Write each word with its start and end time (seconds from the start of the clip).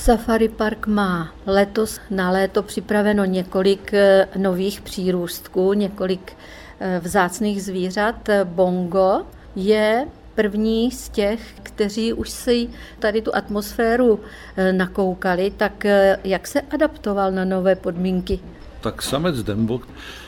Safari 0.00 0.48
Park 0.48 0.86
má 0.86 1.34
letos 1.46 2.00
na 2.10 2.30
léto 2.30 2.62
připraveno 2.62 3.24
několik 3.24 3.94
eh, 3.94 4.28
nových 4.36 4.80
přírůstků, 4.80 5.72
několik 5.72 6.32
eh, 6.80 7.00
vzácných 7.04 7.62
zvířat. 7.62 8.28
Bongo 8.44 9.22
je 9.56 10.06
první 10.34 10.90
z 10.90 11.08
těch, 11.08 11.40
kteří 11.62 12.12
už 12.12 12.30
si 12.30 12.68
tady 12.98 13.22
tu 13.22 13.34
atmosféru 13.34 14.20
eh, 14.56 14.72
nakoukali, 14.72 15.52
tak 15.56 15.86
jak 16.24 16.46
se 16.46 16.60
adaptoval 16.60 17.32
na 17.32 17.44
nové 17.44 17.76
podmínky? 17.76 18.40
Tak 18.80 19.02
samec 19.02 19.42
Dembo 19.42 19.80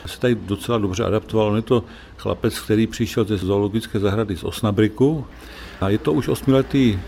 se 0.05 0.19
tady 0.19 0.35
docela 0.35 0.77
dobře 0.77 1.03
adaptoval. 1.03 1.47
On 1.47 1.55
je 1.55 1.61
to 1.61 1.83
chlapec, 2.17 2.59
který 2.59 2.87
přišel 2.87 3.23
ze 3.25 3.37
zoologické 3.37 3.99
zahrady 3.99 4.37
z 4.37 4.43
Osnabriku 4.43 5.25
a 5.81 5.89
je 5.89 5.97
to 5.97 6.13
už 6.13 6.27
osmiletý 6.27 6.99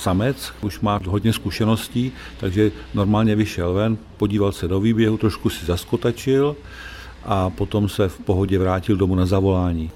samec, 0.00 0.52
už 0.62 0.80
má 0.80 1.00
hodně 1.06 1.32
zkušeností, 1.32 2.12
takže 2.40 2.70
normálně 2.94 3.36
vyšel 3.36 3.74
ven, 3.74 3.98
podíval 4.16 4.52
se 4.52 4.68
do 4.68 4.80
výběhu, 4.80 5.16
trošku 5.16 5.50
si 5.50 5.66
zaskotačil 5.66 6.56
a 7.24 7.50
potom 7.50 7.88
se 7.88 8.08
v 8.08 8.18
pohodě 8.18 8.58
vrátil 8.58 8.96
domů 8.96 9.14
na 9.14 9.26
zavolání. 9.26 9.90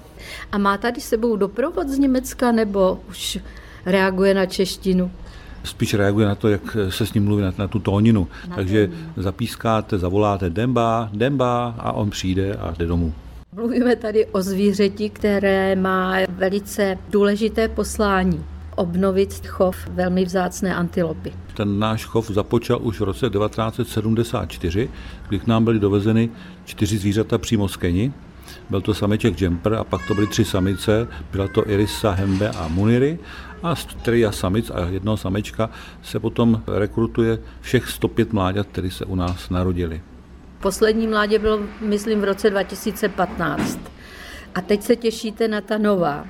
A 0.51 0.57
má 0.57 0.77
tady 0.77 1.01
sebou 1.01 1.35
doprovod 1.35 1.89
z 1.89 1.97
Německa 1.97 2.51
nebo 2.51 2.99
už 3.09 3.39
reaguje 3.85 4.33
na 4.33 4.45
češtinu? 4.45 5.11
Spíš 5.63 5.93
reaguje 5.93 6.27
na 6.27 6.35
to, 6.35 6.47
jak 6.47 6.77
se 6.89 7.05
s 7.05 7.13
ním 7.13 7.23
mluví, 7.23 7.43
na, 7.43 7.53
na 7.57 7.67
tu 7.67 7.79
tóninu. 7.79 8.27
Na 8.49 8.55
Takže 8.55 8.87
tóninu. 8.87 9.07
zapískáte, 9.17 9.97
zavoláte 9.97 10.49
Demba, 10.49 11.09
Demba 11.13 11.75
a 11.79 11.91
on 11.91 12.09
přijde 12.09 12.55
a 12.55 12.73
jde 12.77 12.85
domů. 12.85 13.13
Mluvíme 13.55 13.95
tady 13.95 14.25
o 14.25 14.41
zvířeti, 14.41 15.09
které 15.09 15.75
má 15.75 16.15
velice 16.29 16.97
důležité 17.09 17.67
poslání 17.67 18.45
obnovit 18.75 19.47
chov 19.47 19.77
velmi 19.87 20.25
vzácné 20.25 20.75
antilopy. 20.75 21.33
Ten 21.53 21.79
náš 21.79 22.05
chov 22.05 22.29
započal 22.29 22.79
už 22.81 22.99
v 22.99 23.03
roce 23.03 23.29
1974, 23.29 24.89
kdy 25.29 25.39
k 25.39 25.47
nám 25.47 25.63
byly 25.63 25.79
dovezeny 25.79 26.29
čtyři 26.65 26.97
zvířata 26.97 27.37
přímo 27.37 27.67
z 27.67 27.77
Keni. 27.77 28.13
Byl 28.69 28.81
to 28.81 28.93
sameček 28.93 29.41
Jumper 29.41 29.73
a 29.73 29.83
pak 29.83 30.07
to 30.07 30.15
byly 30.15 30.27
tři 30.27 30.45
samice, 30.45 31.07
byla 31.31 31.47
to 31.47 31.69
Irisa, 31.69 32.11
Hembe 32.11 32.49
a 32.49 32.67
Muniry 32.67 33.19
a 33.63 33.75
z 33.75 33.85
tria 33.85 34.31
samic 34.31 34.69
a 34.69 34.79
jednoho 34.79 35.17
samečka 35.17 35.69
se 36.01 36.19
potom 36.19 36.61
rekrutuje 36.67 37.39
všech 37.61 37.89
105 37.89 38.33
mláďat, 38.33 38.67
které 38.67 38.91
se 38.91 39.05
u 39.05 39.15
nás 39.15 39.49
narodili. 39.49 40.01
Poslední 40.61 41.07
mládě 41.07 41.39
bylo, 41.39 41.59
myslím, 41.81 42.21
v 42.21 42.23
roce 42.23 42.49
2015. 42.49 43.79
A 44.55 44.61
teď 44.61 44.81
se 44.81 44.95
těšíte 44.95 45.47
na 45.47 45.61
ta 45.61 45.77
nová. 45.77 46.25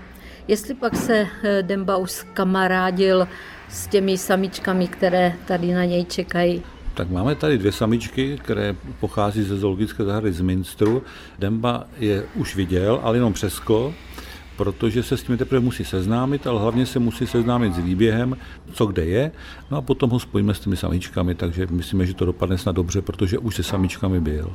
Jestli 0.48 0.74
pak 0.74 0.96
se 0.96 1.28
eh, 1.44 1.64
Demba 1.64 1.98
už 1.98 2.26
kamarádil 2.34 3.28
s 3.70 3.88
těmi 3.88 4.18
samičkami, 4.18 4.88
které 4.88 5.34
tady 5.46 5.74
na 5.74 5.86
něj 5.86 6.06
čekají. 6.06 6.64
Tak 6.94 7.10
máme 7.10 7.36
tady 7.36 7.58
dvě 7.58 7.72
samičky, 7.72 8.38
které 8.44 8.76
pochází 9.00 9.44
ze 9.44 9.58
zoologické 9.58 10.04
zahrady 10.04 10.34
z 10.34 10.42
Minstru. 10.42 11.04
Demba 11.40 11.84
je 12.00 12.26
už 12.36 12.56
viděl, 12.56 13.00
ale 13.04 13.18
jenom 13.18 13.34
přesko, 13.34 13.94
protože 14.58 15.04
se 15.04 15.18
s 15.18 15.24
tím 15.24 15.38
teprve 15.38 15.60
musí 15.60 15.86
seznámit, 15.86 16.48
ale 16.48 16.60
hlavně 16.60 16.86
se 16.86 17.00
musí 17.00 17.28
seznámit 17.28 17.74
s 17.74 17.78
výběhem, 17.78 18.38
co 18.74 18.86
kde 18.86 19.06
je, 19.06 19.32
no 19.72 19.78
a 19.78 19.82
potom 19.82 20.10
ho 20.10 20.20
spojíme 20.20 20.54
s 20.54 20.60
těmi 20.60 20.78
samičkami, 20.78 21.36
takže 21.36 21.68
myslíme, 21.72 22.06
že 22.06 22.14
to 22.14 22.26
dopadne 22.26 22.58
snad 22.58 22.76
dobře, 22.76 23.02
protože 23.02 23.38
už 23.38 23.56
se 23.56 23.64
samičkami 23.64 24.22
byl. 24.22 24.54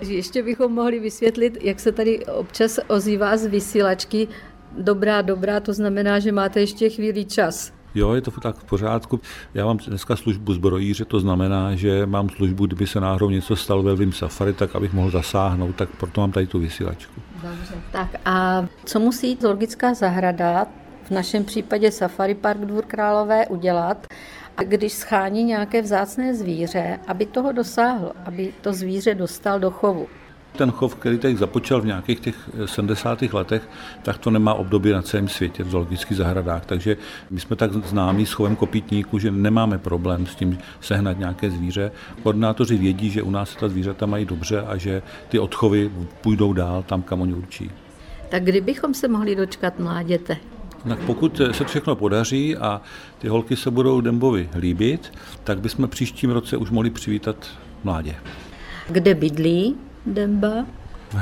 Ještě 0.00 0.42
bychom 0.42 0.72
mohli 0.72 1.00
vysvětlit, 1.00 1.58
jak 1.60 1.80
se 1.80 1.92
tady 1.92 2.26
občas 2.26 2.80
ozývá 2.88 3.36
z 3.36 3.46
vysílačky 3.46 4.28
dobrá, 4.78 5.22
dobrá, 5.22 5.60
to 5.60 5.72
znamená, 5.72 6.18
že 6.18 6.32
máte 6.32 6.60
ještě 6.60 6.90
chvíli 6.90 7.24
čas. 7.24 7.72
Jo, 7.94 8.12
je 8.12 8.20
to 8.20 8.30
tak 8.30 8.56
v 8.56 8.64
pořádku. 8.64 9.20
Já 9.54 9.66
mám 9.66 9.76
dneska 9.76 10.16
službu 10.16 10.54
zbrojíře, 10.54 11.04
to 11.04 11.20
znamená, 11.20 11.74
že 11.74 12.06
mám 12.06 12.28
službu, 12.28 12.66
kdyby 12.66 12.86
se 12.86 13.00
náhodou 13.00 13.30
něco 13.30 13.56
stalo 13.56 13.82
ve 13.82 13.96
Vim 13.96 14.12
Safari, 14.12 14.52
tak 14.52 14.76
abych 14.76 14.92
mohl 14.92 15.10
zasáhnout, 15.10 15.76
tak 15.76 15.88
proto 15.96 16.20
mám 16.20 16.32
tady 16.32 16.46
tu 16.46 16.58
vysílačku. 16.58 17.20
Dobře. 17.42 17.74
Tak 17.92 18.08
a 18.24 18.66
co 18.84 19.00
musí 19.00 19.38
zoologická 19.40 19.94
zahrada, 19.94 20.66
v 21.02 21.10
našem 21.10 21.44
případě 21.44 21.90
Safari 21.90 22.34
Park 22.34 22.60
Dvůr 22.60 22.84
Králové, 22.84 23.46
udělat, 23.46 24.06
když 24.64 24.92
schání 24.92 25.44
nějaké 25.44 25.82
vzácné 25.82 26.34
zvíře, 26.34 26.98
aby 27.06 27.26
toho 27.26 27.52
dosáhl, 27.52 28.12
aby 28.24 28.52
to 28.60 28.72
zvíře 28.72 29.14
dostal 29.14 29.60
do 29.60 29.70
chovu? 29.70 30.06
Ten 30.56 30.70
chov, 30.70 30.94
který 30.94 31.18
teď 31.18 31.36
započal 31.36 31.80
v 31.80 31.86
nějakých 31.86 32.20
těch 32.20 32.50
70. 32.66 33.22
letech, 33.22 33.68
tak 34.02 34.18
to 34.18 34.30
nemá 34.30 34.54
období 34.54 34.92
na 34.92 35.02
celém 35.02 35.28
světě 35.28 35.64
v 35.64 35.70
zoologických 35.70 36.16
zahradách. 36.16 36.66
Takže 36.66 36.96
my 37.30 37.40
jsme 37.40 37.56
tak 37.56 37.72
známí 37.72 38.26
s 38.26 38.32
chovem 38.32 38.56
kopítníků, 38.56 39.18
že 39.18 39.30
nemáme 39.30 39.78
problém 39.78 40.26
s 40.26 40.34
tím 40.34 40.58
sehnat 40.80 41.18
nějaké 41.18 41.50
zvíře. 41.50 41.92
Koordinátoři 42.22 42.76
vědí, 42.76 43.10
že 43.10 43.22
u 43.22 43.30
nás 43.30 43.56
ta 43.56 43.68
zvířata 43.68 44.06
mají 44.06 44.24
dobře 44.24 44.62
a 44.62 44.76
že 44.76 45.02
ty 45.28 45.38
odchovy 45.38 45.90
půjdou 46.20 46.52
dál 46.52 46.82
tam, 46.82 47.02
kam 47.02 47.20
oni 47.20 47.34
určí. 47.34 47.70
Tak 48.28 48.44
kdybychom 48.44 48.94
se 48.94 49.08
mohli 49.08 49.36
dočkat 49.36 49.78
mláděte? 49.78 50.36
Tak 50.88 50.98
pokud 50.98 51.40
se 51.50 51.64
všechno 51.64 51.96
podaří 51.96 52.56
a 52.56 52.80
ty 53.18 53.28
holky 53.28 53.56
se 53.56 53.70
budou 53.70 54.00
Dembovi 54.00 54.48
líbit, 54.58 55.12
tak 55.44 55.60
bychom 55.60 55.88
příštím 55.88 56.30
roce 56.30 56.56
už 56.56 56.70
mohli 56.70 56.90
přivítat 56.90 57.36
mládě. 57.84 58.14
Kde 58.88 59.14
bydlí? 59.14 59.76
Demba. 60.06 60.66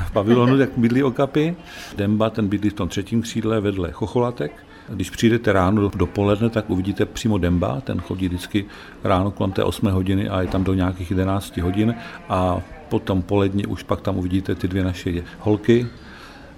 V 0.07 0.11
pavilonu, 0.11 0.59
jak 0.59 0.71
bydlí 0.77 1.03
okapy. 1.03 1.57
Demba, 1.97 2.31
ten 2.31 2.49
bydlí 2.49 2.71
v 2.71 2.75
tom 2.75 2.89
třetím 2.89 3.23
křídle 3.23 3.61
vedle 3.61 3.93
chocholatek. 3.93 4.53
Když 4.89 5.11
přijdete 5.11 5.53
ráno 5.53 5.91
dopoledne, 5.97 6.51
tak 6.51 6.71
uvidíte 6.71 7.07
přímo 7.07 7.39
Demba, 7.39 7.81
ten 7.81 8.01
chodí 8.01 8.29
vždycky 8.29 8.65
ráno 9.05 9.31
kolem 9.31 9.53
té 9.53 9.65
8 9.65 9.87
hodiny 9.87 10.29
a 10.29 10.43
je 10.43 10.49
tam 10.49 10.65
do 10.65 10.75
nějakých 10.75 11.11
11 11.11 11.57
hodin 11.57 11.95
a 12.29 12.61
potom 12.89 13.23
poledně 13.23 13.67
už 13.67 13.83
pak 13.83 14.01
tam 14.01 14.19
uvidíte 14.19 14.55
ty 14.55 14.69
dvě 14.69 14.85
naše 14.85 15.23
holky, 15.41 15.87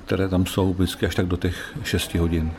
které 0.04 0.28
tam 0.28 0.46
jsou 0.46 0.72
vždycky 0.72 1.06
až 1.06 1.14
tak 1.14 1.26
do 1.26 1.36
těch 1.36 1.78
6 1.84 2.14
hodin. 2.14 2.50